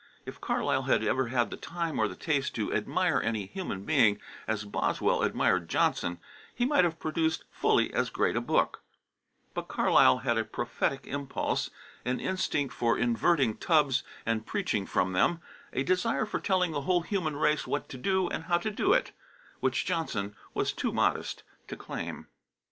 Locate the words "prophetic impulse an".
10.43-12.19